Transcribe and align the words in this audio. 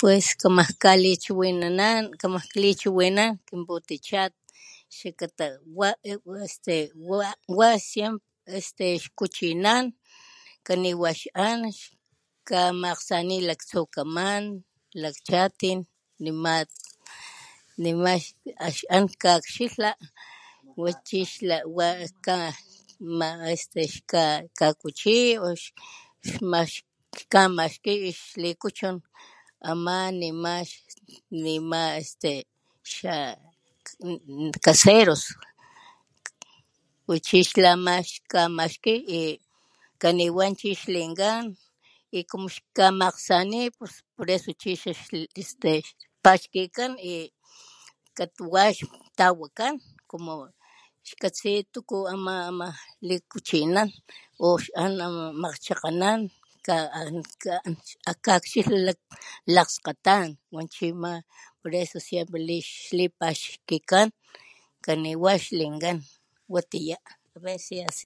Pues 0.00 0.26
kamaj 0.42 0.68
kalichiwinanan 0.84 2.02
kamaj 2.20 2.44
klichiwinana 2.52 3.24
kin 3.46 3.60
putichat 3.68 4.32
xakata 4.96 5.46
wa 5.78 5.88
este 6.44 6.76
wa 7.58 7.68
sie 7.88 8.08
este 8.58 8.84
ix 8.98 9.04
kuchinan 9.18 9.84
kaniwa 10.66 11.10
ix 11.16 11.20
an 11.46 11.60
kamakgsani 12.48 13.36
laktsukaman 13.48 14.42
lakchatin 15.02 15.78
nima 16.24 16.54
nima 17.82 18.12
ax 18.66 18.76
an 18.96 19.04
kakxila 19.22 19.90
wa 20.82 20.90
chi 21.06 21.18
xla 21.32 21.56
wa 21.76 21.88
ka 22.24 22.36
ama 22.46 23.28
este 23.54 23.82
kakuchi 24.58 25.16
o 25.46 25.48
ix 25.56 25.64
ma 26.50 26.60
kamaxki 27.32 27.92
ix 28.10 28.18
likuchun 28.42 28.96
ama 29.70 29.96
nima 30.20 30.52
nima 31.44 31.80
este 32.00 32.32
caseros 34.64 35.24
wa 37.08 37.16
chi 37.26 37.38
xlama 37.50 37.94
xkamaxki 38.10 38.94
y 39.18 39.20
kaniwa 40.02 40.44
chixlinkan 40.58 41.42
y 42.18 42.20
como 42.30 42.48
xkamakgsani 42.56 43.60
por 44.16 44.28
eso 44.36 44.50
chi 44.60 44.70
xa 44.82 44.90
este 45.42 45.70
xpaxkikan 45.86 46.92
katuwa 48.16 48.64
xtawakan 48.78 49.74
como 50.10 50.34
xkatsi 51.08 51.52
tuku 51.72 51.96
ama 52.14 52.34
ama 52.50 52.68
likuchinan 53.08 53.88
o 54.44 54.46
x 54.62 54.64
an 54.82 54.92
makgchakganan 55.42 56.20
tlan 56.64 57.14
tlan 57.40 57.72
ixan 57.72 58.16
kakxila 58.24 58.92
lakgskgatan 59.54 60.26
wan 60.54 60.66
chima 60.74 61.12
por 61.60 61.72
eso 61.82 61.98
siempre 62.08 62.38
xlipaxkikan 62.68 64.08
kaniwa 64.84 65.32
xlinkan 65.44 65.98
watiya. 66.52 67.88